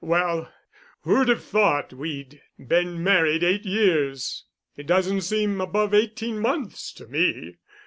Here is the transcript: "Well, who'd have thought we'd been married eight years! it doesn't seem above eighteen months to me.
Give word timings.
"Well, 0.03 0.51
who'd 1.01 1.27
have 1.27 1.43
thought 1.43 1.93
we'd 1.93 2.41
been 2.57 3.03
married 3.03 3.43
eight 3.43 3.67
years! 3.67 4.45
it 4.75 4.87
doesn't 4.87 5.21
seem 5.21 5.61
above 5.61 5.93
eighteen 5.93 6.39
months 6.39 6.91
to 6.93 7.05
me. 7.05 7.57